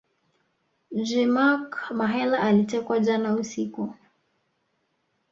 Je 1.05 1.25
Mark 1.35 1.89
Mahela 1.91 2.39
alitekwa 2.39 2.99
jana 2.99 3.33
usiku 3.33 3.93